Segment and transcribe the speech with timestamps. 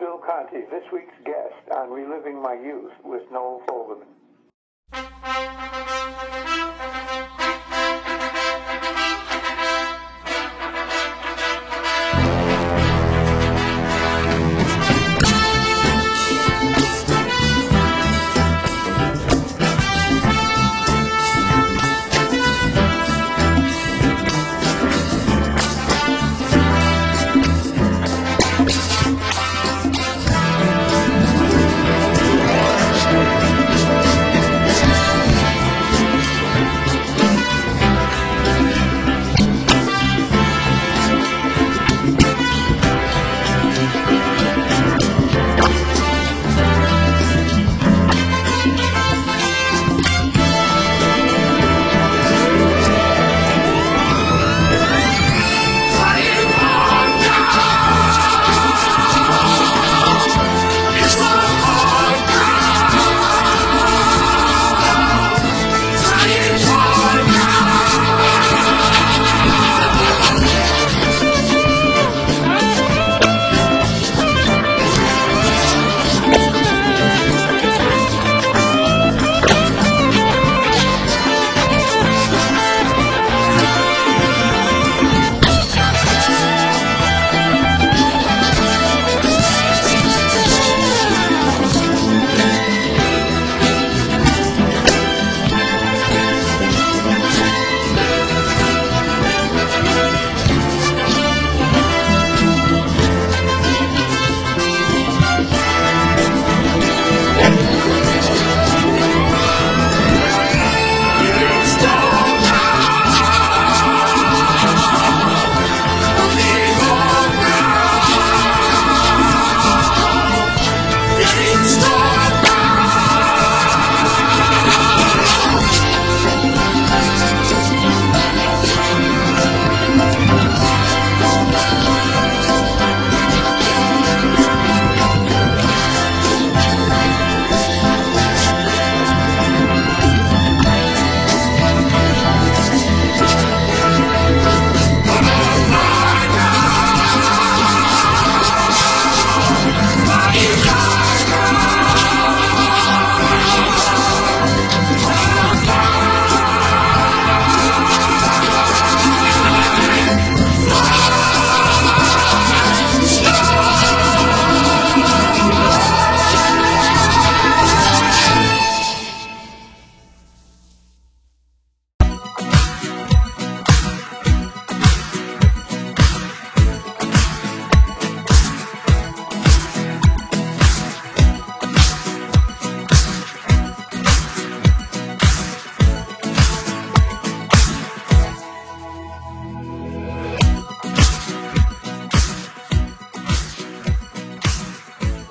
[0.00, 4.19] Bill Conti, this week's guest on Reliving My Youth with Noel Volkman.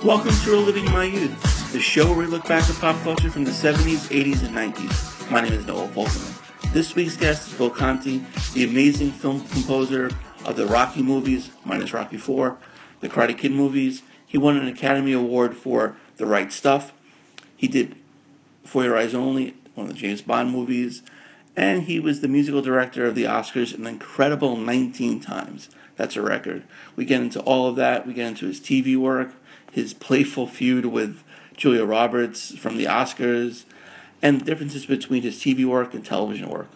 [0.04, 3.44] Welcome to Reliving My Youth, the show where we look back at pop culture from
[3.44, 5.30] the 70s, 80s, and 90s.
[5.30, 6.72] My name is Noel Volkman.
[6.72, 8.24] This week's guest is Bill Conti,
[8.54, 10.10] the amazing film composer
[10.46, 12.58] of the Rocky movies, minus Rocky 4,
[13.02, 14.02] the Karate Kid movies.
[14.26, 16.94] He won an Academy Award for The Right Stuff.
[17.58, 17.98] He did
[18.64, 21.04] For Your Eyes Only, one of the James Bond movies,
[21.58, 25.70] and he was the musical director of the Oscars an incredible 19 times.
[25.98, 26.64] That's a record.
[26.96, 28.08] We get into all of that.
[28.08, 29.34] We get into his TV work,
[29.72, 31.24] his playful feud with
[31.56, 33.66] Julia Roberts from the Oscars,
[34.22, 36.70] and the differences between his TV work and television work.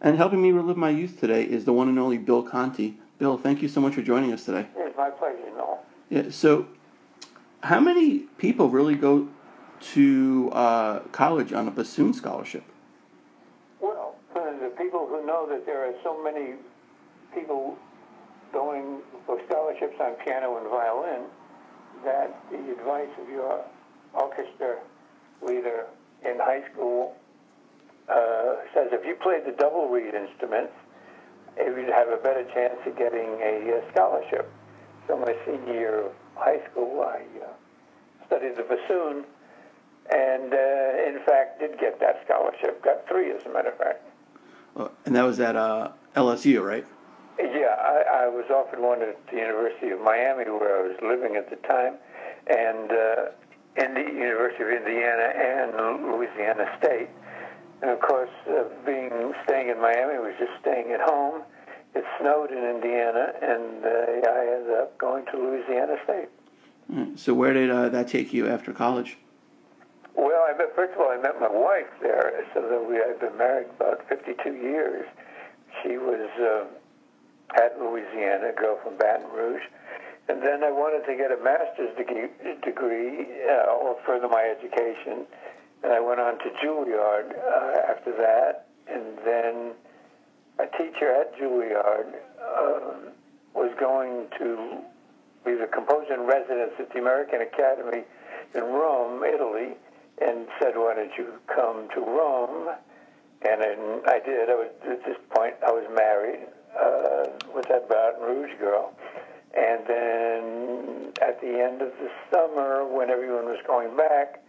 [0.00, 2.96] And helping me relive my youth today is the one and only Bill Conti.
[3.18, 4.66] Bill, thank you so much for joining us today.
[4.76, 5.84] It's my pleasure, Noel.
[6.08, 6.68] Yeah, so
[7.62, 9.28] how many people really go
[9.92, 12.64] to uh, college on a bassoon scholarship?
[13.80, 16.54] Well, the people who know that there are so many
[17.34, 17.78] people
[18.52, 21.22] going for scholarships on piano and violin,
[22.04, 23.64] that the advice of your
[24.14, 24.78] orchestra
[25.42, 25.86] leader
[26.24, 27.14] in high school
[28.08, 30.72] uh, says if you played the double reed instruments,
[31.56, 34.50] you'd have a better chance of getting a uh, scholarship.
[35.06, 39.24] So my senior year of high school, I uh, studied the bassoon,
[40.12, 42.82] and uh, in fact did get that scholarship.
[42.82, 44.06] Got three, as a matter of fact.
[45.04, 46.86] And that was at uh, LSU, right?
[47.40, 51.36] Yeah, I, I was offered one at the University of Miami, where I was living
[51.36, 51.94] at the time,
[52.46, 53.32] and uh,
[53.76, 57.08] in the University of Indiana and Louisiana State.
[57.82, 61.42] And of course, uh, being staying in Miami was just staying at home,
[61.94, 66.28] it snowed in Indiana, and uh, I ended up going to Louisiana State.
[66.92, 67.18] Mm.
[67.18, 69.16] So where did uh, that take you after college?
[70.14, 73.18] Well, I met first of all I met my wife there, so that we had
[73.18, 75.06] been married about 52 years.
[75.82, 76.64] She was uh,
[77.56, 79.62] at Louisiana, a girl from Baton Rouge,
[80.28, 82.28] and then I wanted to get a master's degree,
[82.62, 85.26] degree uh, or further my education,
[85.82, 89.72] and I went on to Juilliard uh, after that, and then
[90.60, 93.12] a teacher at Juilliard um,
[93.54, 94.78] was going to
[95.44, 98.04] be the composer in residence at the American Academy
[98.54, 99.74] in Rome, Italy,
[100.20, 102.68] and said, "Why don't you come to Rome?"
[103.42, 103.62] And
[104.06, 104.50] I did.
[104.50, 106.46] I was at this point I was married
[106.78, 108.92] uh, with that Baton Rouge girl,
[109.54, 114.42] and then at the end of the summer, when everyone was going back,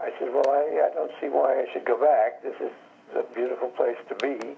[0.00, 2.42] I said, "Well, I, I don't see why I should go back.
[2.42, 2.72] This is
[3.14, 4.56] a beautiful place to be."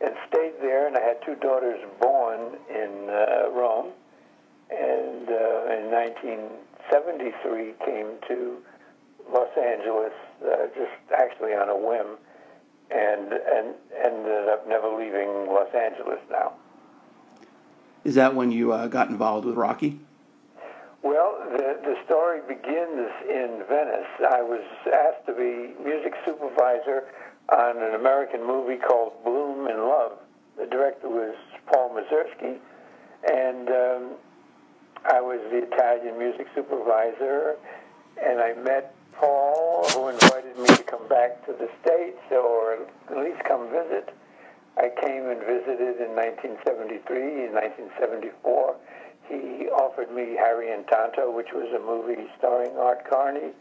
[0.00, 3.92] And stayed there, and I had two daughters born in uh, Rome,
[4.70, 8.58] and uh, in 1973 came to
[9.32, 10.12] Los Angeles,
[10.44, 12.18] uh, just actually on a whim,
[12.90, 16.52] and and ended up never leaving Los Angeles now.
[18.04, 19.98] Is that when you uh, got involved with Rocky?
[21.02, 24.08] Well, the the story begins in Venice.
[24.30, 27.04] I was asked to be music supervisor
[27.50, 30.12] on an American movie called Blume in Love.
[30.56, 31.34] The director was
[31.66, 32.58] Paul Mazursky,
[33.30, 34.10] and um,
[35.04, 37.56] I was the Italian music supervisor,
[38.22, 43.42] and I met Paul, who invited me come back to the States or at least
[43.44, 44.10] come visit.
[44.76, 47.46] I came and visited in 1973.
[47.46, 48.76] In 1974,
[49.28, 53.54] he offered me Harry and Tonto, which was a movie starring Art Carney,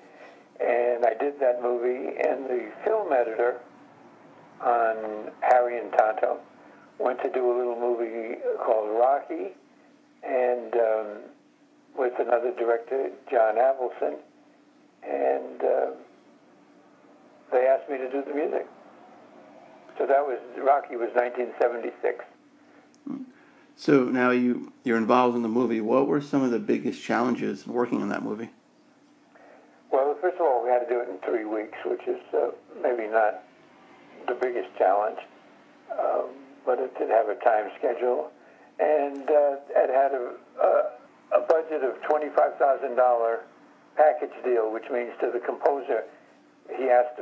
[0.59, 2.17] and I did that movie.
[2.17, 3.61] And the film editor
[4.61, 6.39] on Harry and Tonto
[6.99, 9.53] went to do a little movie called Rocky,
[10.23, 11.07] and um,
[11.97, 14.17] with another director, John Avildsen
[15.03, 15.91] and uh,
[17.53, 18.67] they asked me to do the music.
[19.97, 22.25] So that was Rocky was 1976.
[23.75, 25.81] So now you you're involved in the movie.
[25.81, 28.49] What were some of the biggest challenges working on that movie?
[29.91, 32.49] Well, first of all, we had to do it in three weeks, which is uh,
[32.81, 33.43] maybe not
[34.27, 35.19] the biggest challenge,
[35.91, 36.29] um,
[36.65, 38.31] but it did have a time schedule,
[38.79, 43.41] and uh, it had a, a, a budget of twenty-five thousand dollar
[43.95, 46.05] package deal, which means to the composer,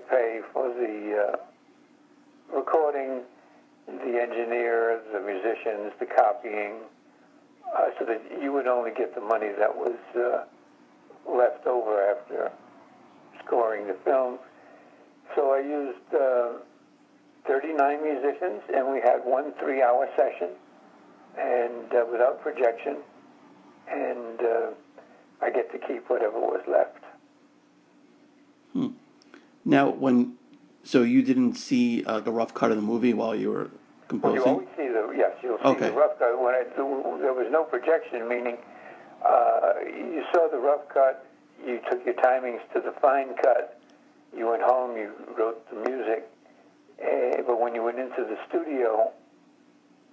[0.10, 3.22] pay for the uh, recording,
[3.88, 6.76] the engineer, the musicians, the copying,
[7.76, 10.44] uh, so that you would only get the money that was uh,
[11.30, 12.52] left over after
[13.46, 14.38] scoring the film.
[15.36, 16.60] So I used uh,
[17.48, 20.50] 39 musicians, and we had one three-hour session,
[21.38, 22.98] and uh, without projection,
[23.90, 24.68] and uh,
[25.42, 27.04] I get to keep whatever was left.
[28.74, 28.88] Hmm.
[29.66, 30.38] Now, when
[30.84, 33.70] so you didn't see uh, the rough cut of the movie while you were
[34.08, 34.42] composing.
[34.42, 35.90] Well, you always see the yes, you'll see Okay.
[35.90, 36.42] the rough cut.
[36.42, 38.58] When I, there was no projection, meaning
[39.24, 41.26] uh, you saw the rough cut,
[41.66, 43.80] you took your timings to the fine cut,
[44.36, 46.28] you went home, you wrote the music,
[47.00, 49.12] uh, but when you went into the studio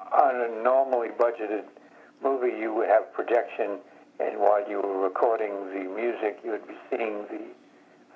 [0.01, 1.65] on a normally budgeted
[2.23, 3.79] movie, you would have projection,
[4.21, 7.41] and while you were recording the music, you would be seeing the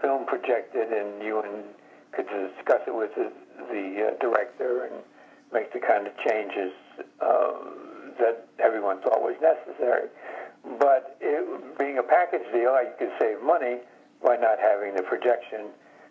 [0.03, 1.65] film projected, and you and
[2.13, 3.33] could discuss it with the,
[3.71, 4.95] the uh, director and
[5.53, 6.73] make the kind of changes
[7.21, 7.53] uh,
[8.19, 10.09] that everyone thought was necessary.
[10.79, 13.79] But it, being a package deal, you could save money
[14.23, 15.71] by not having the projection,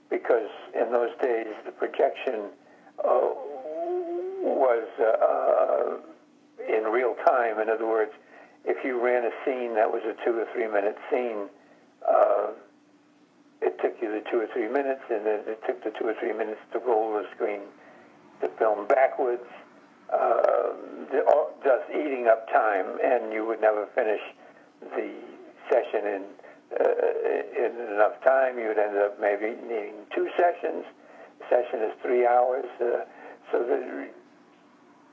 [0.10, 2.50] because in those days the projection
[3.00, 3.30] uh,
[4.44, 5.98] was uh,
[6.68, 7.60] in real time.
[7.60, 8.12] In other words,
[8.66, 11.48] if you ran a scene that was a two or three minute scene,
[12.08, 12.48] uh,
[13.82, 16.34] took you the two or three minutes, and then it took the two or three
[16.34, 17.62] minutes to roll the screen,
[18.42, 19.46] the film backwards,
[20.14, 20.74] uh,
[21.28, 24.22] all- just eating up time, and you would never finish
[24.96, 25.10] the
[25.70, 26.24] session in
[26.80, 28.58] uh, in enough time.
[28.58, 30.86] You would end up maybe needing two sessions.
[31.40, 33.04] The session is three hours, uh,
[33.52, 34.10] so that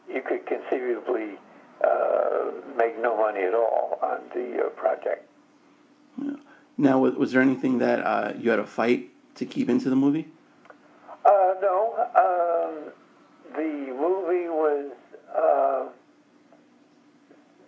[0.08, 1.36] you could conceivably
[1.84, 5.24] uh, make no money at all on the uh, project.
[6.80, 9.96] Now, was, was there anything that uh, you had to fight to keep into the
[9.96, 10.28] movie?
[11.24, 12.92] Uh, no, um,
[13.54, 14.92] the movie was.
[15.36, 15.88] Uh,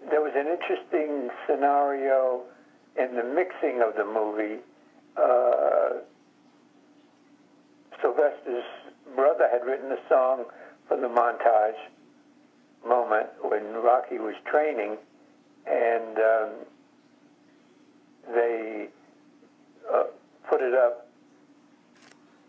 [0.08, 2.42] there was an interesting scenario
[2.96, 4.60] in the mixing of the movie.
[5.16, 5.98] Uh,
[8.00, 8.64] Sylvester's
[9.14, 10.44] brother had written a song
[10.86, 11.74] for the montage,
[12.86, 14.96] moment when Rocky was training,
[15.66, 16.50] and um,
[18.34, 18.88] they
[19.92, 20.04] uh,
[20.48, 21.06] put it up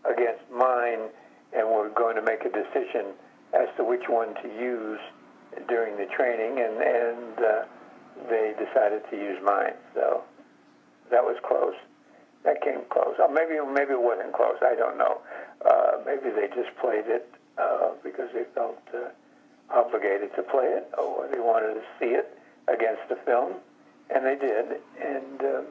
[0.04, 1.08] against mine,
[1.52, 3.14] and we're going to make a decision
[3.52, 5.00] as to which one to use
[5.68, 7.64] during the training, and and uh,
[8.28, 9.74] they decided to use mine.
[9.94, 10.22] So
[11.10, 11.74] that was close.
[12.44, 13.14] That came close.
[13.18, 14.56] Or maybe maybe it wasn't close.
[14.62, 15.20] I don't know.
[15.64, 19.10] Uh, maybe they just played it uh, because they felt uh,
[19.70, 22.36] obligated to play it, or they wanted to see it
[22.68, 23.54] against the film,
[24.10, 24.80] and they did.
[25.00, 25.64] And um,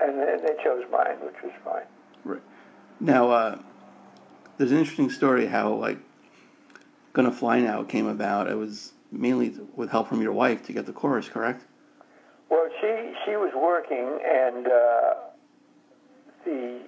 [0.00, 1.84] and they chose mine, which was fine.
[2.24, 2.42] Right.
[3.00, 3.58] Now, uh,
[4.56, 5.98] there's an interesting story how like
[7.12, 8.48] "Gonna Fly Now" came about.
[8.48, 11.64] It was mainly with help from your wife to get the chorus, correct?
[12.50, 15.14] Well, she she was working, and uh,
[16.44, 16.80] the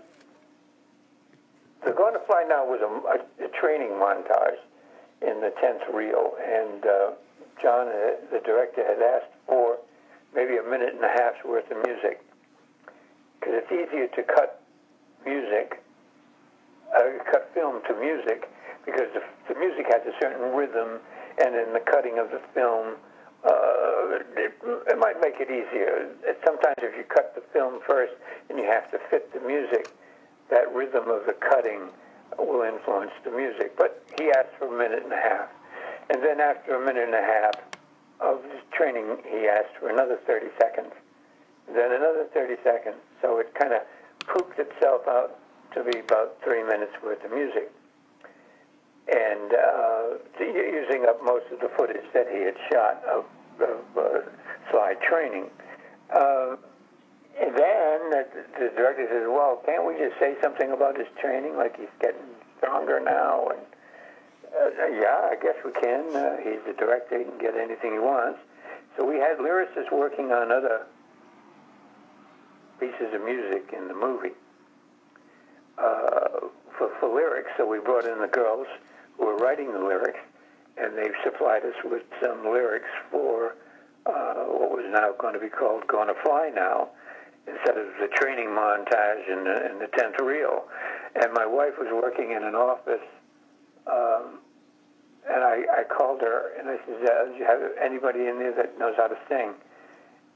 [1.84, 4.58] the "Gonna Fly Now" was a, a, a training montage
[5.22, 7.10] in the tenth reel, and uh,
[7.60, 7.86] John,
[8.32, 9.78] the director, had asked for
[10.34, 12.22] maybe a minute and a half's worth of music
[13.50, 14.62] because it's easier to cut
[15.24, 15.82] music,
[16.96, 18.48] uh, cut film to music,
[18.84, 21.00] because the, the music has a certain rhythm,
[21.42, 22.94] and in the cutting of the film,
[23.44, 24.54] uh, it,
[24.86, 26.14] it might make it easier.
[26.44, 28.12] Sometimes if you cut the film first
[28.50, 29.90] and you have to fit the music,
[30.50, 31.88] that rhythm of the cutting
[32.38, 33.76] will influence the music.
[33.76, 35.48] But he asked for a minute and a half.
[36.10, 37.54] And then after a minute and a half
[38.20, 38.42] of
[38.72, 40.92] training, he asked for another 30 seconds.
[41.72, 42.96] Then another 30 seconds.
[43.22, 43.82] So it kind of
[44.26, 45.38] pooped itself out
[45.74, 47.70] to be about three minutes worth of music.
[49.08, 50.00] And uh,
[50.38, 53.24] using up most of the footage that he had shot of,
[53.60, 54.20] of uh,
[54.70, 55.46] Sly training.
[56.14, 56.56] Uh,
[57.40, 58.26] and then the,
[58.58, 62.20] the director says, well, can't we just say something about his training, like he's getting
[62.58, 63.48] stronger now?
[63.48, 63.60] And
[64.52, 66.14] uh, yeah, I guess we can.
[66.14, 68.40] Uh, he's the director; he can get anything he wants.
[68.96, 70.86] So we had lyricists working on other
[72.80, 74.32] pieces of music in the movie
[75.76, 77.50] uh, for, for lyrics.
[77.56, 78.66] So we brought in the girls
[79.18, 80.18] who were writing the lyrics,
[80.78, 83.56] and they supplied us with some lyrics for
[84.06, 86.88] uh, what was now going to be called "Gonna Fly Now,"
[87.46, 90.64] instead of the training montage in the, in the tenth reel.
[91.14, 93.04] And my wife was working in an office,
[93.86, 94.40] um,
[95.28, 98.54] and I, I called her and I said, uh, "Do you have anybody in there
[98.56, 99.52] that knows how to sing?"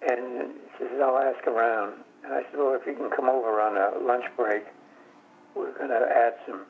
[0.06, 3.60] And she said, "I'll ask around." And I said, well, if you can come over
[3.60, 4.64] on a lunch break,
[5.54, 6.62] we're going to add some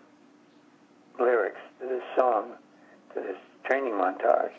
[1.18, 2.52] lyrics to this song,
[3.14, 4.50] to this training montage.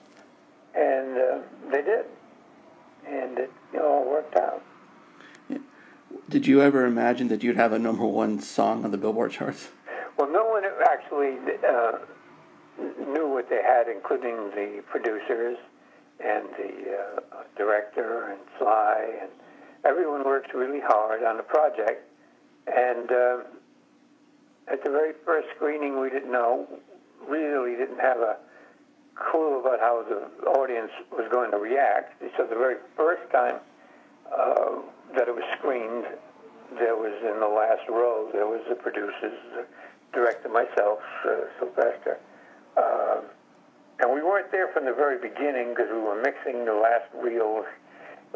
[0.74, 1.38] And uh,
[1.72, 2.06] they did.
[3.08, 4.64] And it you know, all worked out.
[6.30, 9.70] Did you ever imagine that you'd have a number one song on the Billboard charts?
[10.18, 11.38] Well, no one actually
[11.68, 11.98] uh,
[13.14, 15.58] knew what they had, including the producers
[16.24, 19.30] and the uh, director and Sly and
[19.86, 22.10] everyone worked really hard on the project.
[22.68, 23.38] And uh,
[24.68, 26.68] at the very first screening, we didn't know,
[27.27, 28.38] really didn't have a
[29.15, 32.22] clue about how the audience was going to react.
[32.38, 33.60] So the very first time
[34.27, 34.82] uh,
[35.15, 36.06] that it was screened,
[36.80, 39.65] there was in the last row, there was the producers, the
[40.12, 42.18] director, myself, uh, Sylvester.
[42.75, 43.22] Uh,
[44.00, 47.65] and we weren't there from the very beginning because we were mixing the last reels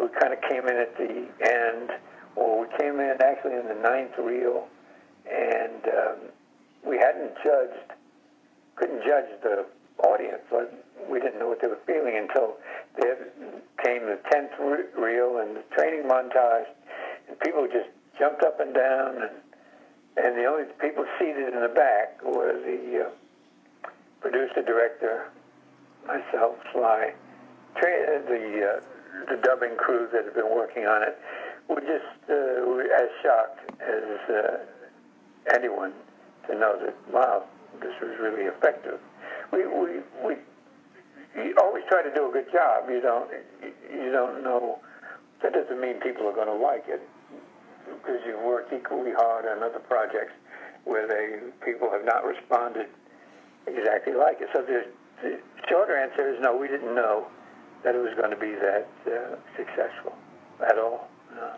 [0.01, 1.91] we kind of came in at the end,
[2.35, 4.67] or we came in actually in the ninth reel,
[5.29, 6.17] and um,
[6.85, 7.91] we hadn't judged,
[8.75, 9.65] couldn't judge the
[10.03, 10.41] audience.
[11.09, 12.57] We didn't know what they were feeling until
[12.97, 13.27] there
[13.83, 16.67] came the tenth reel and the training montage,
[17.27, 19.31] and people just jumped up and down, and
[20.17, 23.89] and the only people seated in the back were the uh,
[24.19, 25.29] producer, director,
[26.05, 27.13] myself, Sly,
[27.77, 28.98] tra- the uh,
[29.29, 31.17] the dubbing crew that had been working on it
[31.67, 34.57] were just uh, as shocked as uh,
[35.53, 35.93] anyone
[36.47, 37.43] to know that wow,
[37.81, 38.99] this was really effective.
[39.51, 40.35] We we we
[41.35, 42.89] you always try to do a good job.
[42.89, 43.29] You don't
[43.91, 44.79] you don't know.
[45.41, 47.01] That doesn't mean people are going to like it
[47.85, 50.33] because you've worked equally hard on other projects
[50.83, 52.87] where they people have not responded
[53.67, 54.49] exactly like it.
[54.53, 54.85] So the,
[55.21, 55.39] the
[55.69, 57.27] shorter answer is no, we didn't know
[57.83, 60.15] that it was going to be that uh, successful
[60.65, 61.09] at all.
[61.33, 61.55] Uh,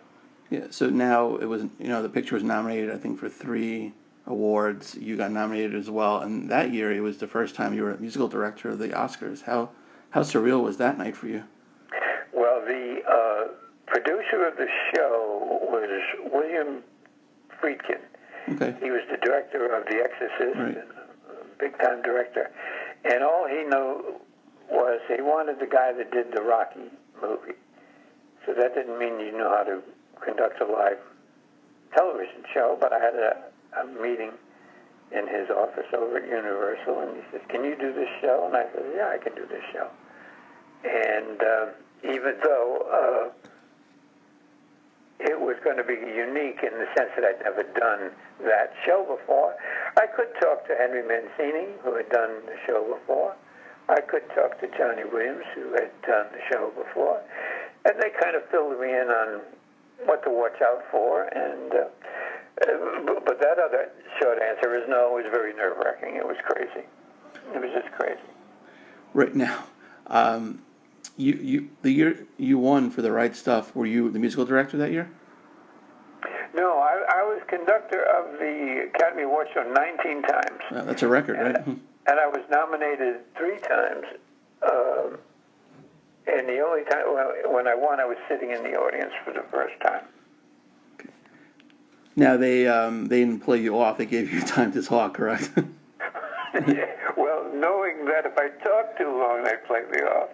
[0.50, 0.68] yeah.
[0.70, 3.94] So now it was, you know, the picture was nominated, I think, for three
[4.26, 4.96] awards.
[4.96, 7.92] You got nominated as well, and that year it was the first time you were
[7.92, 9.44] a musical director of the Oscars.
[9.44, 9.70] How
[10.12, 11.44] how surreal was that night for you?
[12.34, 13.48] Well, the uh,
[13.88, 15.90] producer of the show was
[16.32, 16.84] William
[17.62, 18.02] Friedkin.
[18.50, 18.76] Okay.
[18.84, 21.58] He was the director of The Exorcist, right.
[21.60, 22.52] big time director,
[23.06, 24.20] and all he knew
[24.72, 26.90] was he wanted the guy that did the Rocky
[27.22, 27.60] movie.
[28.46, 29.82] So that didn't mean you knew how to
[30.24, 30.98] conduct a live
[31.94, 33.38] television show, but I had a,
[33.82, 34.32] a meeting
[35.12, 38.56] in his office over at Universal, and he said, "Can you do this show?" And
[38.56, 39.90] I said, "Yeah, I can do this show."
[40.84, 41.66] And uh,
[42.04, 43.50] even though uh,
[45.20, 48.12] it was going to be unique in the sense that I'd never done
[48.48, 49.54] that show before,
[49.98, 53.36] I could talk to Henry Mancini, who had done the show before.
[53.92, 57.22] I could talk to Johnny Williams, who had done the show before,
[57.84, 59.42] and they kind of filled me in on
[60.06, 61.24] what to watch out for.
[61.24, 61.78] And uh,
[62.62, 63.90] uh, but that other
[64.22, 65.18] short answer is no.
[65.18, 66.16] It was very nerve wracking.
[66.16, 66.88] It was crazy.
[67.54, 68.22] It was just crazy.
[69.14, 69.66] Right now,
[70.08, 70.62] um,
[71.18, 73.76] you you the year you won for the right stuff.
[73.76, 75.10] Were you the musical director that year?
[76.54, 80.62] No, I, I was conductor of the Academy Award show 19 times.
[80.70, 81.78] Uh, that's a record, and, right?
[82.08, 84.06] And I was nominated three times.
[84.64, 85.18] Um,
[86.28, 89.34] and the only time when, when I won, I was sitting in the audience for
[89.34, 90.06] the first time.
[92.16, 93.98] Now they um, they didn't play you off.
[93.98, 95.52] They gave you time to talk, correct?
[95.56, 100.30] well, knowing that if I talked too long, they'd play me off,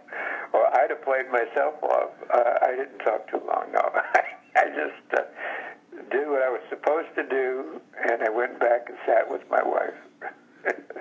[0.54, 2.10] or I'd have played myself off.
[2.34, 3.72] Uh, I didn't talk too long.
[3.72, 3.82] No,
[4.56, 5.24] I just uh,
[6.12, 9.62] did what I was supposed to do, and I went back and sat with my
[9.64, 9.94] wife.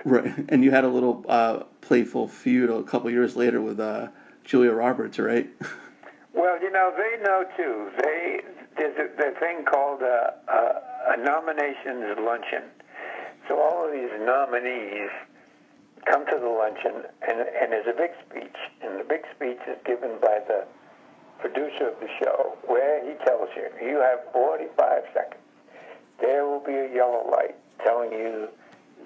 [0.06, 4.08] Right, and you had a little uh, playful feud a couple years later with uh,
[4.44, 5.48] Julia Roberts, right?
[6.32, 7.90] Well, you know, they know too.
[8.02, 8.40] They
[8.76, 12.64] there's a, a thing called a, a, a nominations luncheon.
[13.48, 15.10] So all of these nominees
[16.04, 19.78] come to the luncheon, and, and there's a big speech, and the big speech is
[19.84, 20.66] given by the
[21.40, 25.42] producer of the show, where he tells you, you have 45 seconds.
[26.20, 28.48] There will be a yellow light telling you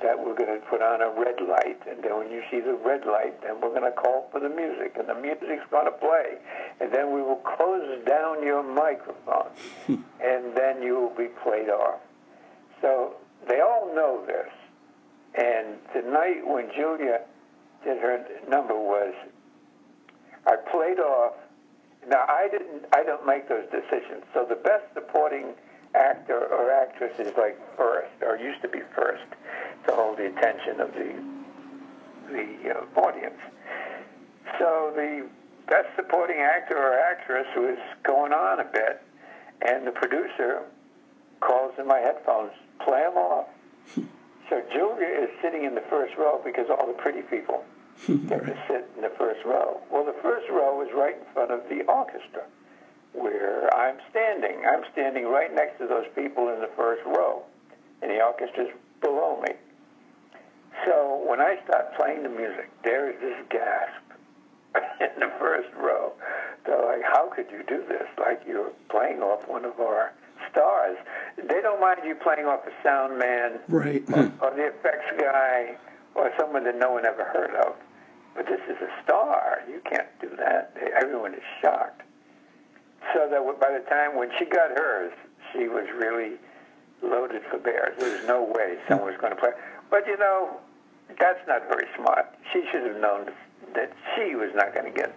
[0.02, 2.74] that we're going to put on a red light, and then when you see the
[2.74, 5.96] red light, then we're going to call for the music, and the music's going to
[5.98, 6.36] play,
[6.80, 9.50] and then we will close down your microphone,
[9.86, 9.96] hmm.
[10.20, 12.00] and then you will be played off.
[12.80, 13.14] So
[13.48, 14.50] they all know this,
[15.34, 17.20] and tonight when Julia
[17.84, 19.14] did her number was,
[20.46, 21.34] I played off.
[22.08, 22.86] Now I didn't.
[22.94, 24.24] I don't make those decisions.
[24.32, 25.52] So the best supporting
[25.94, 29.24] actor or actress is like first, or used to be first,
[29.86, 31.40] to hold the attention of the
[32.30, 33.40] the uh, audience.
[34.58, 35.26] So the
[35.66, 39.02] best supporting actor or actress was going on a bit,
[39.62, 40.62] and the producer
[41.40, 42.52] calls in my headphones,
[42.84, 43.46] play them off.
[44.48, 47.64] so Julia is sitting in the first row because all the pretty people
[48.06, 49.80] get to sit in the first row.
[49.90, 52.44] Well, the first row is right in front of the orchestra
[53.12, 54.62] where I'm standing.
[54.66, 57.42] I'm standing right next to those people in the first row,
[58.02, 59.54] and the orchestra's below me.
[60.86, 64.02] So when I start playing the music, there is this gasp
[65.00, 66.12] in the first row.
[66.64, 68.06] They're like, how could you do this?
[68.18, 70.12] Like you're playing off one of our
[70.50, 70.96] stars.
[71.36, 74.02] They don't mind you playing off a sound man right.
[74.12, 75.76] or, or the effects guy
[76.14, 77.74] or someone that no one ever heard of.
[78.34, 79.62] But this is a star.
[79.68, 80.76] You can't do that.
[81.00, 82.02] Everyone is shocked.
[83.14, 85.12] So that by the time when she got hers,
[85.52, 86.36] she was really
[87.02, 87.98] loaded for bears.
[87.98, 89.50] There was no way someone was going to play.
[89.90, 90.58] But you know,
[91.18, 92.26] that's not very smart.
[92.52, 93.30] She should have known
[93.74, 95.16] that she was not going to get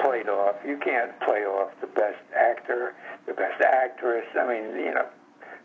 [0.00, 0.56] played off.
[0.66, 2.94] You can't play off the best actor,
[3.26, 4.24] the best actress.
[4.38, 5.06] I mean, you know,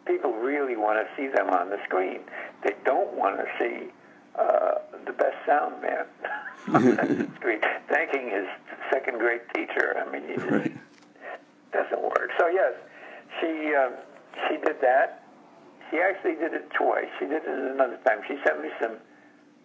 [0.05, 2.21] people really want to see them on the screen.
[2.63, 3.87] They don't want to see
[4.37, 6.05] uh, the best sound man
[6.73, 8.45] on the screen, thanking his
[8.91, 9.95] second grade teacher.
[9.97, 10.73] I mean, it Right.
[11.77, 12.29] Doesn't work.
[12.39, 12.73] So yes,
[13.39, 13.93] she um,
[14.49, 15.23] she did that.
[15.91, 17.07] She actually did it twice.
[17.19, 18.19] She did it another time.
[18.27, 18.97] She sent me some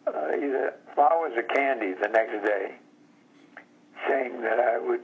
[0.06, 2.74] uh, either flowers or candy the next day,
[4.08, 5.00] saying that I would.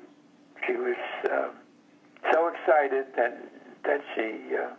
[0.66, 1.48] She was uh,
[2.32, 3.38] so excited that
[3.84, 4.70] that she uh,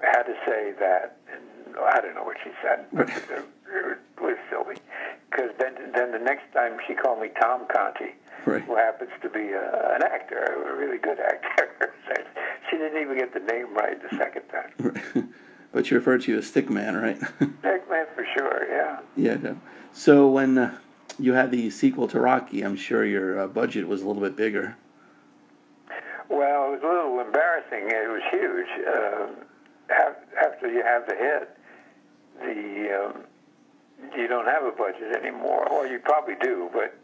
[0.00, 3.44] had to say that, and I don't know what she said, but it
[4.20, 4.76] was silly.
[5.30, 8.14] Because then, then the next time she called me Tom Conti,
[8.46, 8.62] Right.
[8.62, 11.92] who happens to be a, an actor, a really good actor.
[12.70, 15.32] she didn't even get the name right the second time.
[15.72, 17.18] but she referred to you as Stickman, right?
[17.62, 19.00] Stickman for sure, yeah.
[19.16, 19.54] yeah.
[19.92, 20.78] So when uh,
[21.18, 24.36] you had the sequel to Rocky, I'm sure your uh, budget was a little bit
[24.36, 24.76] bigger.
[26.30, 27.90] Well, it was a little embarrassing.
[27.90, 28.86] It was huge.
[28.86, 29.26] Uh,
[30.40, 31.56] after you have the hit,
[32.40, 33.24] the um,
[34.16, 36.96] you don't have a budget anymore, or you probably do, but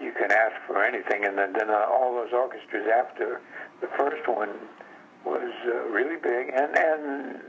[0.00, 1.24] you can ask for anything.
[1.24, 3.40] And then, then uh, all those orchestras after
[3.80, 4.50] the first one
[5.24, 6.52] was uh, really big.
[6.54, 7.40] And and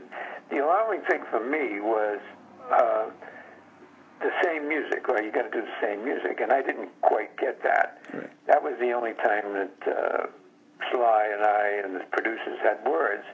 [0.50, 2.20] the alarming thing for me was
[2.70, 3.06] uh,
[4.20, 7.36] the same music, or you got to do the same music, and I didn't quite
[7.38, 8.02] get that.
[8.12, 8.30] Right.
[8.46, 10.26] That was the only time that uh,
[10.90, 13.24] Sly and I and the producers had words.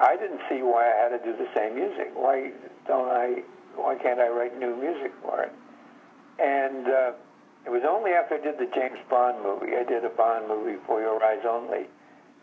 [0.00, 2.10] I didn't see why I had to do the same music.
[2.14, 2.52] Why
[2.86, 3.42] don't I?
[3.76, 5.52] Why can't I write new music for it?
[6.38, 7.12] And uh,
[7.64, 9.76] it was only after I did the James Bond movie.
[9.76, 11.86] I did a Bond movie for Your Eyes Only,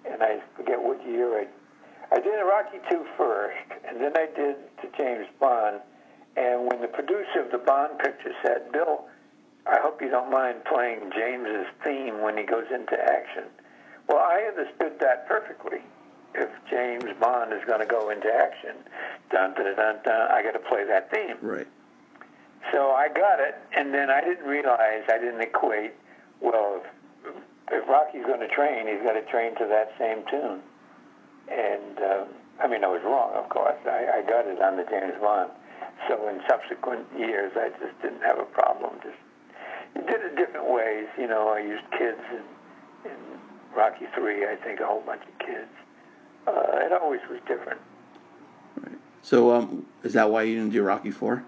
[0.09, 1.47] and I forget what year I.
[2.11, 5.81] I did a Rocky Two first, and then I did the James Bond.
[6.37, 9.05] And when the producer of the Bond picture said, "Bill,
[9.67, 13.43] I hope you don't mind playing James's theme when he goes into action,"
[14.07, 15.81] well, I understood that perfectly.
[16.35, 18.75] If James Bond is going to go into action,
[19.31, 21.37] dun dun dun dun, I got to play that theme.
[21.41, 21.67] Right.
[22.71, 25.93] So I got it, and then I didn't realize, I didn't equate,
[26.41, 26.83] well,
[27.25, 27.33] if,
[27.71, 30.61] if Rocky's going to train, he's got to train to that same tune.
[31.49, 32.27] And, um,
[32.61, 33.79] I mean, I was wrong, of course.
[33.85, 35.49] I, I got it on the James Bond.
[36.07, 38.99] So in subsequent years, I just didn't have a problem.
[39.01, 39.17] Just
[40.07, 41.07] did it different ways.
[41.17, 43.17] You know, I used kids in, in
[43.75, 45.71] Rocky 3, I think, a whole bunch of kids.
[46.47, 46.51] Uh,
[46.85, 47.79] it always was different.
[48.81, 48.97] Right.
[49.21, 51.43] So, um, is that why you didn't do Rocky Four?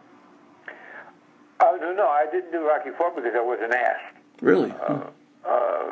[1.64, 4.18] Oh, no, no, I didn't do Rocky 4 because I wasn't asked.
[4.42, 4.72] Really?
[4.72, 5.04] Uh,
[5.48, 5.92] uh,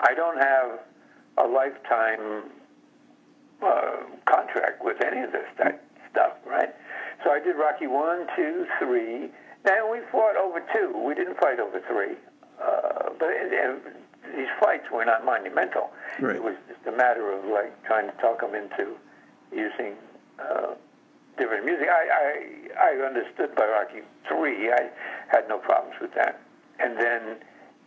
[0.00, 0.80] I don't have
[1.38, 2.50] a lifetime
[3.62, 6.74] uh, contract with any of this that stuff, right?
[7.22, 9.30] So I did Rocky one, two, three.
[9.64, 10.98] Now we fought over two.
[11.06, 12.16] We didn't fight over three.
[12.60, 13.96] Uh, but it, it,
[14.36, 15.90] these fights were not monumental.
[16.20, 16.36] Right.
[16.36, 18.94] It was just a matter of like trying to talk them into
[19.50, 19.94] using
[20.38, 20.74] uh,
[21.38, 21.88] different music.
[21.88, 24.70] I, I I understood by Rocky three.
[24.70, 24.90] I
[25.28, 26.40] had no problems with that.
[26.78, 27.36] And then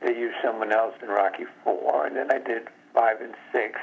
[0.01, 3.79] they used someone else in Rocky four, and then I did five and six,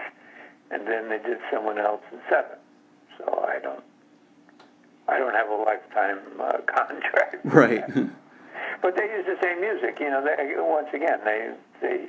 [0.71, 2.59] and then they did someone else in seven.
[3.19, 3.85] So I don't
[5.09, 7.37] I don't have a lifetime uh, contract.
[7.45, 7.85] right.
[8.83, 9.99] But they use the same music.
[10.01, 11.51] You know, they, once again, they
[11.81, 12.09] they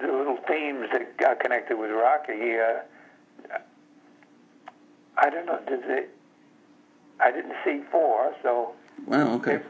[0.00, 2.56] the little themes that got connected with Rocky.
[2.56, 3.58] Uh,
[5.16, 5.60] I don't know.
[5.68, 6.04] Did they?
[7.20, 8.72] I didn't see four, so
[9.06, 9.34] wow.
[9.34, 9.60] Okay.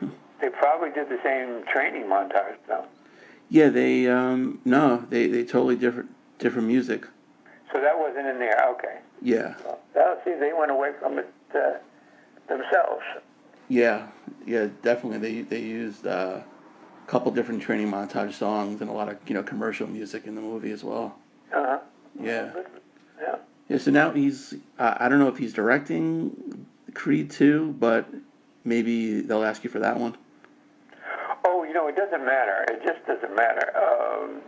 [0.40, 2.84] they probably did the same training montage, though.
[3.48, 3.68] Yeah.
[3.68, 7.06] They um no they they totally different different music.
[7.72, 8.64] So that wasn't in there.
[8.74, 8.98] Okay.
[9.22, 9.54] Yeah.
[9.94, 11.78] Well, see, they went away from it uh,
[12.48, 13.02] themselves.
[13.68, 14.06] Yeah.
[14.46, 14.68] Yeah.
[14.82, 15.18] Definitely.
[15.18, 16.40] They they used uh,
[17.10, 20.40] couple different training montage songs and a lot of you know commercial music in the
[20.40, 21.16] movie as well.
[21.52, 21.78] Uh huh.
[22.20, 22.52] Yeah.
[23.20, 23.36] Yeah.
[23.68, 23.78] Yeah.
[23.78, 28.06] So now he's uh, I don't know if he's directing Creed two, but
[28.64, 30.16] maybe they'll ask you for that one.
[31.44, 32.64] Oh, you know, it doesn't matter.
[32.68, 33.72] It just doesn't matter.
[33.76, 34.40] Um,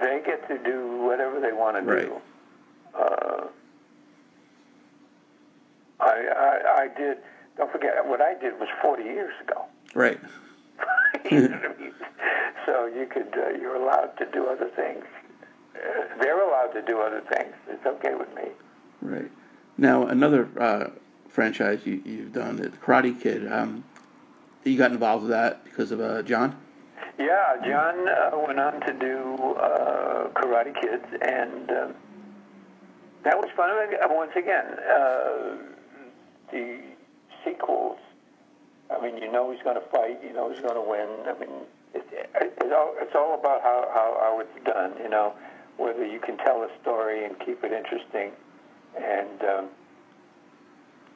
[0.00, 2.06] they get to do whatever they want to Right.
[2.06, 2.20] do.
[2.98, 3.46] Uh,
[6.00, 7.18] I, I, I did.
[7.56, 9.66] Don't forget, what I did was 40 years ago.
[9.94, 10.18] Right.
[10.22, 10.28] you
[10.80, 11.21] know what I mean?
[12.64, 15.04] So you could, uh, you're allowed to do other things.
[15.74, 17.52] Uh, they're allowed to do other things.
[17.68, 18.44] It's okay with me.
[19.00, 19.30] Right.
[19.76, 20.90] Now another uh,
[21.28, 23.50] franchise you you've done, is Karate Kid.
[23.50, 23.84] Um,
[24.64, 26.56] you got involved with that because of uh, John.
[27.18, 31.94] Yeah, John uh, went on to do uh, Karate Kids, and um,
[33.24, 33.70] that was fun.
[33.70, 35.56] Uh, Once again, uh,
[36.52, 36.80] the
[37.44, 37.98] sequels.
[38.98, 40.18] I mean, you know he's going to fight.
[40.22, 41.08] You know he's going to win.
[41.26, 44.92] I mean, it, it, it's all it's all about how, how how it's done.
[45.02, 45.34] You know,
[45.76, 48.32] whether you can tell a story and keep it interesting,
[48.96, 49.42] and.
[49.42, 49.68] Um,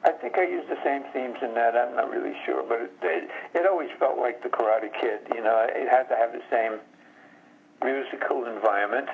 [0.03, 1.75] I think I used the same themes in that.
[1.75, 5.21] I'm not really sure, but it, it, it always felt like the Karate Kid.
[5.33, 6.79] You know, it had to have the same
[7.83, 9.09] musical environment.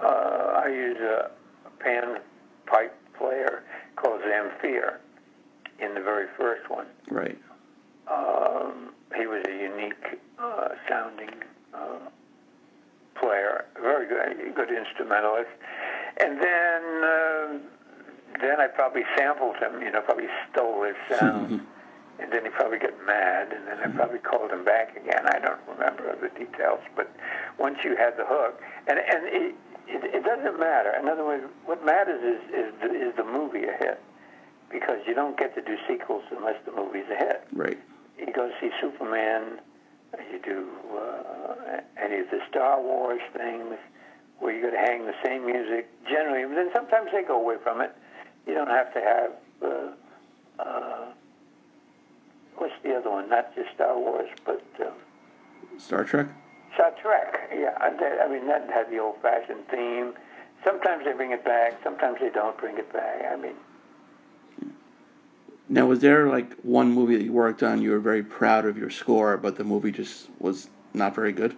[0.00, 1.30] Uh, I use a,
[1.66, 2.18] a pan
[2.66, 3.64] pipe player
[3.96, 4.98] called Zamfir
[5.80, 6.86] in the very first one.
[7.10, 7.38] Right.
[8.08, 11.30] Um, he was a unique uh, sounding
[11.74, 11.98] uh,
[13.20, 15.50] player, very good, good instrumentalist.
[16.18, 17.58] And then, uh,
[18.40, 19.82] then I probably sampled him.
[19.82, 21.66] You know, probably stole his sound.
[22.18, 25.26] and then he probably got mad, and then I probably called him back again.
[25.26, 27.14] I don't remember the details, but
[27.58, 29.54] once you had the hook, and and it,
[29.86, 30.94] it, it doesn't matter.
[30.98, 34.00] In other words, what matters is is the, is the movie a hit,
[34.70, 37.78] because you don't get to do sequels unless the movie's a hit Right.
[38.18, 39.60] You go see Superman,
[40.32, 43.76] you do uh, any of the Star Wars things
[44.38, 47.56] where you got to hang the same music generally, but then sometimes they go away
[47.62, 47.94] from it.
[48.46, 49.30] You don't have to have
[49.62, 51.06] uh, uh,
[52.56, 53.28] what's the other one?
[53.28, 54.92] Not just Star Wars, but um,
[55.78, 56.28] Star Trek.
[56.74, 57.50] Star Trek.
[57.54, 60.12] Yeah, I mean that had the old-fashioned theme.
[60.64, 61.74] Sometimes they bring it back.
[61.82, 63.24] Sometimes they don't bring it back.
[63.30, 63.54] I mean,
[65.68, 67.82] Now, was there like one movie that you worked on?
[67.82, 71.56] You were very proud of your score, but the movie just was not very good.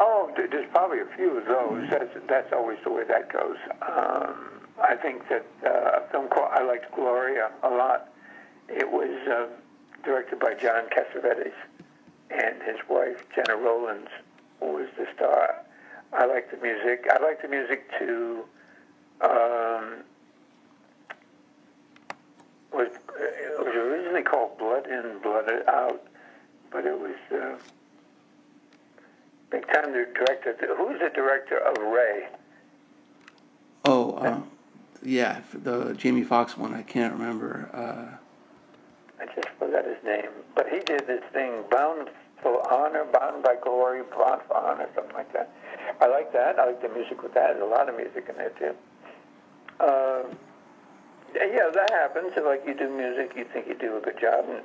[0.00, 1.88] Oh, there's probably a few of those.
[1.90, 3.56] That's that's always the way that goes.
[3.82, 4.34] Um,
[4.82, 8.12] I think that uh, a film called I liked Gloria a lot.
[8.68, 9.46] It was uh,
[10.04, 11.52] directed by John Cassavetes,
[12.30, 14.10] and his wife Gena Rowlands
[14.60, 15.62] was the star.
[16.12, 17.06] I liked the music.
[17.12, 18.44] I liked the music to.
[19.20, 20.04] Um,
[22.72, 26.06] was it was originally called Blood In, Blood Out,
[26.70, 27.56] but it was uh,
[29.50, 30.56] big time the director.
[30.76, 32.28] Who's the director of Ray?
[33.84, 34.40] Oh, uh,
[35.02, 36.74] yeah, the Jamie Foxx one.
[36.74, 37.70] I can't remember.
[37.72, 42.10] Uh, I just forgot his name, but he did this thing, Bound
[42.42, 45.50] for Honor, Bound by Glory, Bound for Honor, something like that.
[46.00, 46.58] I like that.
[46.58, 47.54] I like the music with that.
[47.54, 48.74] There's a lot of music in there too.
[49.80, 50.22] Uh,
[51.34, 52.32] yeah, that happens.
[52.42, 54.62] Like you do music, you think you do a good job, and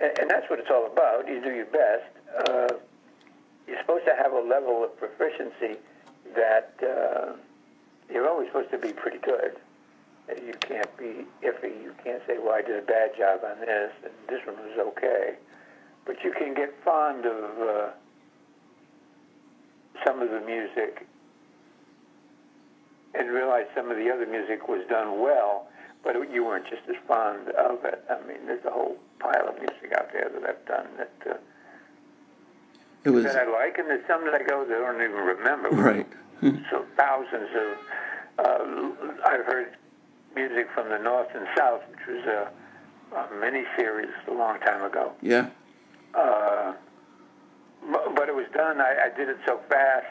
[0.00, 1.28] and that's what it's all about.
[1.28, 2.06] You do your best.
[2.48, 2.74] Uh,
[3.66, 5.78] you're supposed to have a level of proficiency
[6.34, 7.32] that uh,
[8.10, 9.56] you're always supposed to be pretty good.
[10.28, 11.82] You can't be iffy.
[11.82, 14.78] You can't say, "Well, I did a bad job on this, and this one was
[14.78, 15.36] okay."
[16.04, 17.88] But you can get fond of uh,
[20.06, 21.06] some of the music
[23.14, 25.66] and realize some of the other music was done well,
[26.04, 28.04] but you weren't just as fond of it.
[28.10, 31.36] I mean, there's a whole pile of music out there that I've done that uh,
[33.04, 35.16] it was that I like, and there's some that I go that I don't even
[35.16, 35.70] remember.
[35.70, 36.06] right.
[36.70, 39.76] So thousands of uh, I've heard
[40.36, 44.84] music from the North and South, which was a, a mini series a long time
[44.84, 45.12] ago.
[45.20, 45.48] Yeah.
[46.14, 46.74] Uh,
[48.14, 48.80] but it was done.
[48.80, 50.06] I, I did it so fast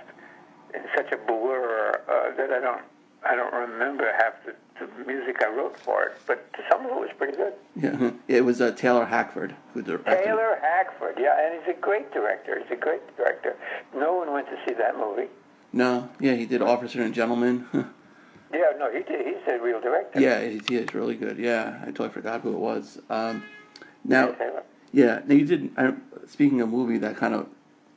[0.73, 2.81] in such a blur uh, that I don't
[3.25, 6.17] I don't remember half the, the music I wrote for it.
[6.25, 7.53] But some of it was pretty good.
[7.75, 8.11] Yeah.
[8.27, 10.23] It was uh, Taylor Hackford who directed.
[10.23, 12.59] Taylor Hackford, yeah, and he's a great director.
[12.59, 13.55] He's a great director.
[13.95, 15.27] No one went to see that movie.
[15.73, 16.09] No.
[16.19, 17.67] Yeah, he did Officer and Gentleman.
[18.53, 19.25] Yeah, no, he did.
[19.25, 20.21] He's a real director.
[20.21, 21.37] yeah, he, he is really good.
[21.37, 22.97] Yeah, I totally forgot who it was.
[23.09, 23.43] Um,
[24.05, 24.63] now, Taylor.
[24.93, 25.19] yeah.
[25.25, 25.69] Now you did.
[25.75, 25.93] I,
[26.27, 27.47] speaking of a movie that kind of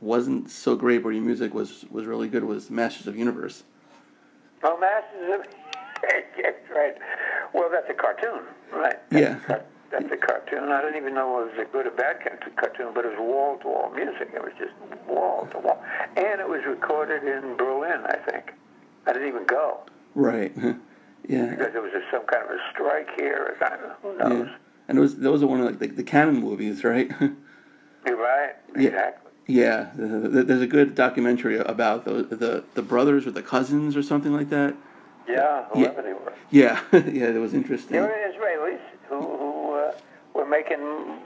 [0.01, 2.43] wasn't so great, but your music was was really good.
[2.43, 3.63] Was Masters of Universe.
[4.65, 5.47] Oh, Masters of.
[6.39, 6.95] yes, right.
[7.53, 8.99] Well, that's a cartoon, right?
[9.11, 9.39] Yeah.
[9.49, 10.71] That's, a- that's a cartoon.
[10.71, 13.09] I don't even know if it was a good or bad ca- cartoon, but it
[13.09, 14.31] was wall to wall music.
[14.35, 14.73] It was just
[15.09, 15.83] wall to wall.
[16.17, 18.53] And it was recorded in Berlin, I think.
[19.07, 19.81] I didn't even go
[20.15, 20.53] Right.
[21.29, 21.47] yeah.
[21.51, 24.47] because there was a, some kind of a strike here or kind of, who knows?
[24.49, 24.57] Yeah.
[24.89, 27.11] And it was those are one of like the, the Cannon movies, right?
[28.07, 28.55] You're right.
[28.77, 28.89] Yeah.
[28.89, 29.33] Exactly.
[29.47, 29.91] yeah.
[29.97, 34.03] The, the, there's a good documentary about the, the the brothers or the cousins or
[34.03, 34.75] something like that.
[35.33, 36.33] Yeah, whoever they were.
[36.51, 36.81] Yeah.
[36.93, 37.29] yeah.
[37.29, 37.97] It was interesting.
[37.97, 39.93] They were Israelis who, who uh,
[40.35, 40.81] were making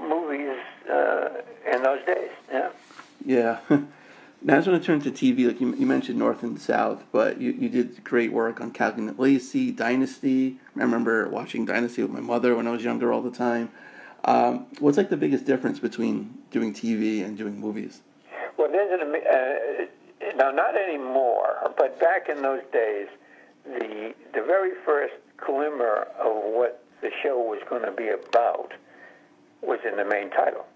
[0.08, 0.58] movies
[0.90, 1.28] uh,
[1.70, 2.30] in those days.
[2.52, 2.70] Yeah.
[3.24, 3.58] Yeah.
[4.46, 5.46] Now I just want to turn to TV.
[5.46, 9.08] Like you, you mentioned North and South, but you, you did great work on Cagney
[9.08, 10.58] and Lacey, Dynasty.
[10.76, 13.70] I remember watching Dynasty with my mother when I was younger all the time.
[14.26, 18.02] Um, what's like the biggest difference between doing TV and doing movies?
[18.58, 23.08] Well, there's an uh, now not anymore, but back in those days,
[23.64, 28.72] the the very first glimmer of what the show was going to be about
[29.62, 30.66] was in the main title,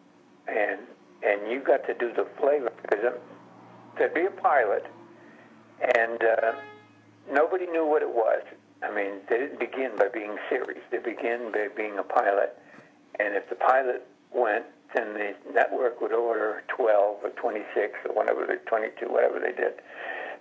[0.47, 0.81] and
[1.23, 3.15] and you got to do the flavor because um,
[3.97, 4.87] there'd be a pilot,
[5.97, 6.53] and uh,
[7.33, 8.43] nobody knew what it was.
[8.83, 10.81] I mean, they didn't begin by being series.
[10.91, 12.57] They begin by being a pilot,
[13.19, 18.47] and if the pilot went, then the network would order 12 or 26 or whatever,
[18.67, 19.75] 22, whatever they did.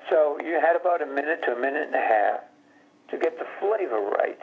[0.09, 2.39] So you had about a minute to a minute and a half
[3.11, 4.39] to get the flavor right.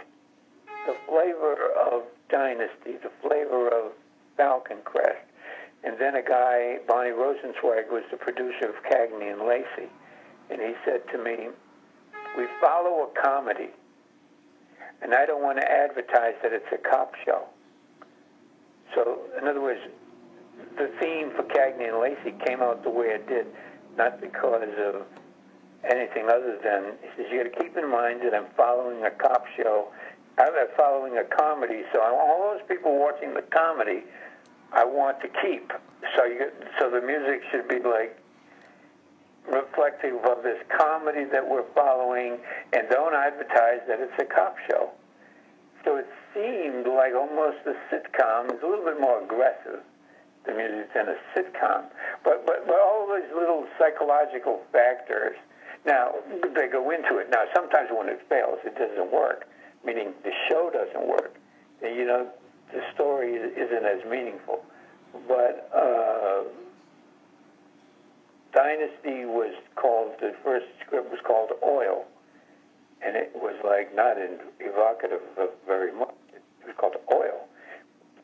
[0.87, 3.93] The flavor of Dynasty, the flavor of
[4.37, 5.25] Falcon Crest.
[5.85, 9.89] And then a guy, Barney Rosenzweig, was the producer of Cagney and Lacey.
[10.51, 11.49] And he said to me,
[12.37, 13.71] We follow a comedy,
[15.03, 17.45] and I don't want to advertise that it's a cop show.
[18.95, 19.81] So, in other words,
[20.77, 23.47] the theme for Cagney and Lacey came out the way it did,
[23.97, 25.07] not because of
[25.91, 29.11] anything other than, he says, you got to keep in mind that I'm following a
[29.11, 29.89] cop show.
[30.37, 34.03] I'm following a comedy, so all those people watching the comedy,
[34.73, 35.73] I want to keep.
[36.17, 38.19] So you, so the music should be like
[39.47, 42.39] reflective of this comedy that we're following,
[42.73, 44.91] and don't advertise that it's a cop show.
[45.85, 48.51] So it seemed like almost a sitcom.
[48.51, 49.85] It's a little bit more aggressive,
[50.47, 51.85] the music, than a sitcom.
[52.25, 55.37] But, but, but all those little psychological factors,
[55.87, 56.13] now,
[56.55, 57.29] they go into it.
[57.31, 59.47] Now, sometimes when it fails, it doesn't work,
[59.85, 61.37] meaning the show doesn't work.
[61.83, 62.29] And, you know,
[62.73, 64.65] the story isn't as meaningful.
[65.29, 66.45] But uh,
[68.55, 72.05] Dynasty was called the first script was called Oil,
[73.05, 74.17] and it was like not
[74.61, 76.15] evocative of very much.
[76.33, 77.47] It was called Oil.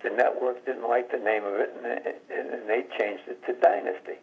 [0.02, 4.18] The network didn't like the name of it, and, and they changed it to Dynasty.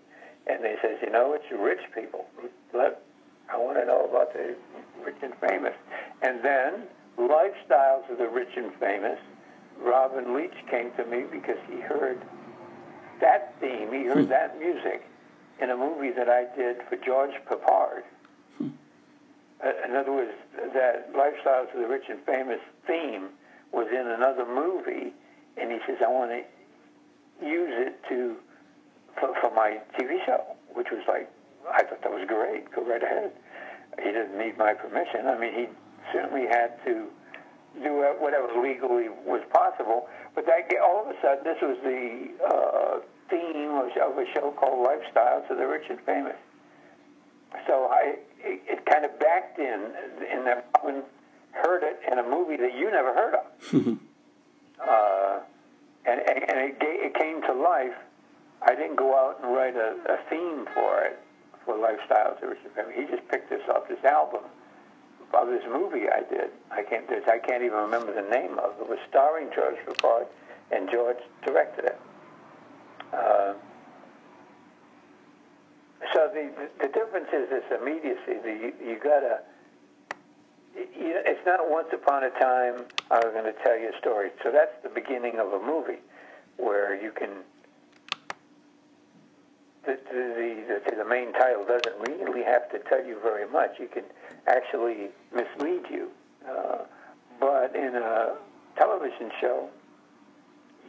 [0.48, 2.26] And they says, you know, it's rich people.
[2.74, 3.02] Let
[3.52, 4.56] I want to know about the
[5.04, 5.74] rich and famous.
[6.22, 6.84] And then
[7.18, 9.20] lifestyles of the rich and famous.
[9.80, 12.20] Robin Leach came to me because he heard
[13.22, 15.04] that theme, he heard that music
[15.62, 18.04] in a movie that I did for George Peppard.
[18.62, 20.32] Uh, in other words,
[20.74, 23.30] that lifestyles of the rich and famous theme
[23.72, 25.14] was in another movie,
[25.58, 28.36] and he says, I want to use it to
[29.20, 31.30] for, for my TV show, which was like,
[31.74, 32.72] I thought that was great.
[32.72, 33.32] Go right ahead.
[33.98, 35.28] He didn't need my permission.
[35.28, 35.66] I mean, he
[36.14, 37.08] certainly had to
[37.82, 40.08] do whatever legally was possible.
[40.36, 43.00] But that all of a sudden, this was the uh,
[43.30, 46.36] theme of a show called Lifestyles of the Rich and Famous.
[47.66, 49.92] So I, it, it kind of backed in,
[50.32, 51.04] in that Robin
[51.52, 53.44] heard it in a movie that you never heard of.
[54.88, 55.40] uh,
[56.06, 57.96] and and it, it came to life.
[58.62, 61.20] I didn't go out and write a, a theme for it,
[61.74, 62.56] Lifestyles the
[62.96, 64.44] He just picked this up, this album
[65.34, 66.52] of this movie I did.
[66.72, 68.90] I can't, I can't even remember the name of it.
[68.90, 70.28] Was starring George Peppard,
[70.72, 72.00] and George directed it.
[73.14, 73.54] Uh,
[76.14, 76.52] so the,
[76.82, 78.40] the difference is this immediacy.
[78.44, 79.42] The, you, you gotta.
[80.76, 84.30] You it's not once upon a time I'm going to tell you a story.
[84.44, 86.00] So that's the beginning of a movie,
[86.58, 87.30] where you can.
[89.88, 93.80] The, the, the, the main title doesn't really have to tell you very much.
[93.80, 94.04] It can
[94.46, 96.10] actually mislead you.
[96.46, 96.80] Uh,
[97.40, 98.36] but in a
[98.78, 99.70] television show,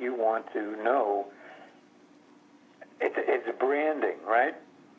[0.01, 1.29] you want to know
[3.01, 4.55] it's, it's branding, right?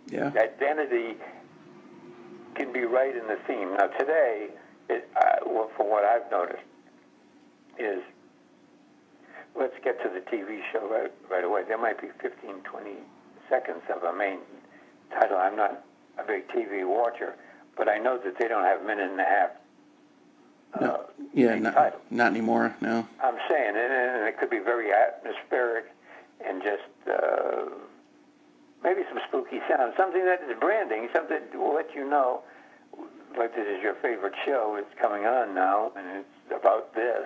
[0.07, 0.27] Yeah.
[0.27, 1.17] Identity
[2.55, 3.73] can be right in the theme.
[3.77, 4.47] Now, today,
[4.89, 6.63] it, uh, well, from what I've noticed,
[7.77, 8.01] is
[9.57, 11.63] let's get to the TV show right, right away.
[11.67, 12.91] There might be 15, 20
[13.49, 14.39] seconds of a main
[15.11, 15.37] title.
[15.37, 15.83] I'm not
[16.17, 17.35] a big TV watcher,
[17.75, 19.49] but I know that they don't have a minute and a half.
[20.73, 21.05] Uh, no.
[21.33, 22.75] Yeah, not, not anymore.
[22.81, 23.07] No.
[23.23, 25.85] I'm saying, and, and it could be very atmospheric
[26.45, 27.65] and just uh,
[28.83, 32.41] maybe some spooky sound, something that is branding, something that will let you know,
[33.37, 37.25] like this is your favorite show, it's coming on now, and it's about this,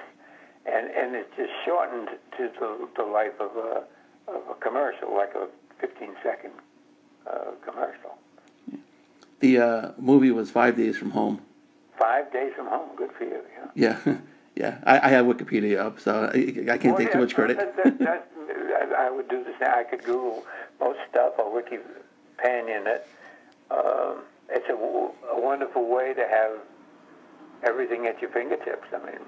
[0.66, 3.84] and and it's just shortened to the, the life of a
[4.28, 5.48] of a commercial, like a
[5.80, 6.52] 15 second
[7.28, 8.18] uh, commercial.
[9.40, 11.42] The uh, movie was Five Days from Home.
[12.00, 13.42] Five Days from Home, good for you.
[13.76, 14.00] Yeah.
[14.06, 14.18] Yeah.
[14.56, 17.34] Yeah, I, I have Wikipedia up, so I, I can't well, take yeah, too much
[17.34, 17.58] credit.
[17.58, 18.30] That, that,
[18.98, 19.74] I would do this now.
[19.76, 20.46] I could Google
[20.80, 23.08] most stuff or Wikipedia it.
[23.72, 26.52] Um, it's a, a wonderful way to have
[27.64, 28.88] everything at your fingertips.
[28.94, 29.20] I mean,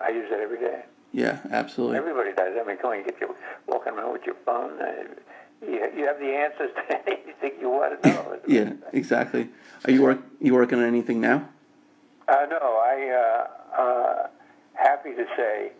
[0.00, 0.84] I use it every day.
[1.12, 1.96] Yeah, absolutely.
[1.96, 2.56] Everybody does.
[2.60, 3.34] I mean, come on, you get your
[3.66, 4.78] walking around with your phone.
[5.62, 8.38] You, you have the answers to anything you want to know.
[8.46, 9.48] yeah, exactly.
[9.84, 11.48] Are you work you working on anything now?
[12.28, 13.46] Uh, no, I
[13.76, 14.26] uh, uh,
[14.74, 15.72] happy to say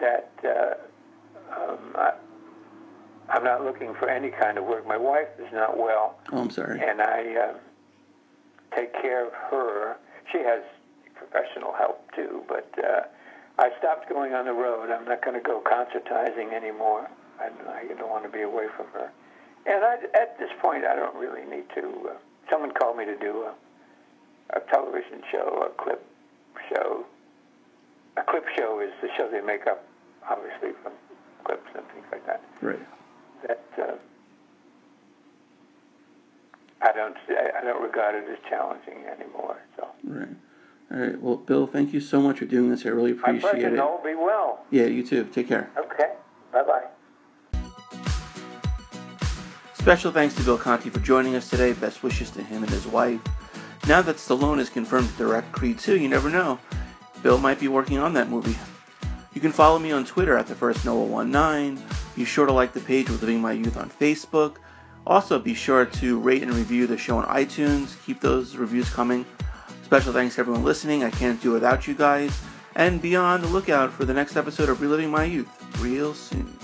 [0.00, 0.74] that uh,
[1.54, 2.12] um, I,
[3.30, 4.86] I'm not looking for any kind of work.
[4.86, 6.18] My wife is not well.
[6.32, 6.80] Oh, I'm sorry.
[6.80, 7.54] And I uh,
[8.76, 9.96] take care of her.
[10.30, 10.62] She has
[11.14, 13.02] professional help too, but uh,
[13.58, 14.90] I stopped going on the road.
[14.90, 17.08] I'm not going to go concertizing anymore.
[17.40, 19.10] I, I don't want to be away from her.
[19.66, 22.10] And I, at this point, I don't really need to.
[22.10, 22.12] Uh,
[22.50, 23.54] someone called me to do a,
[24.56, 26.04] a television show, a clip
[26.68, 27.04] show.
[28.16, 29.84] A clip show is the show they make up,
[30.28, 30.92] obviously, from
[31.44, 32.42] clips and things like that.
[32.62, 32.78] Right.
[33.46, 33.94] That uh,
[36.82, 37.16] I don't.
[37.28, 39.58] I don't regard it as challenging anymore.
[39.76, 39.88] So.
[40.04, 40.28] Right.
[40.92, 41.20] All right.
[41.20, 42.86] Well, Bill, thank you so much for doing this.
[42.86, 43.76] I really appreciate My pleasure, it.
[43.76, 44.64] No, be well.
[44.70, 45.24] Yeah, you too.
[45.24, 45.70] Take care.
[45.76, 46.14] Okay.
[46.52, 46.84] Bye bye.
[49.86, 51.72] Special thanks to Bill Conti for joining us today.
[51.72, 53.20] Best wishes to him and his wife.
[53.86, 56.58] Now that Stallone is confirmed to direct Creed 2, you never know.
[57.22, 58.58] Bill might be working on that movie.
[59.32, 61.78] You can follow me on Twitter at the first Noah19.
[62.16, 64.56] Be sure to like the page with Living My Youth on Facebook.
[65.06, 67.94] Also, be sure to rate and review the show on iTunes.
[68.04, 69.24] Keep those reviews coming.
[69.84, 71.04] Special thanks to everyone listening.
[71.04, 72.36] I can't do without you guys.
[72.74, 76.55] And be on the lookout for the next episode of Reliving My Youth real soon.